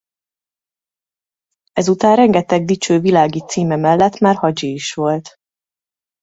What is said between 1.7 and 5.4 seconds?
Ezután rengeteg dicső világi címe mellett már hadzsi is volt.